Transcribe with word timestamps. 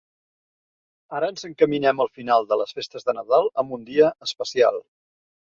Ara 1.17 1.29
ens 1.33 1.45
encaminem 1.49 2.01
al 2.05 2.11
final 2.21 2.49
de 2.53 2.59
les 2.63 2.73
festes 2.79 3.07
de 3.11 3.17
Nadal 3.19 3.53
amb 3.65 3.77
un 3.79 3.87
dia 3.91 4.11
especial. 4.31 4.83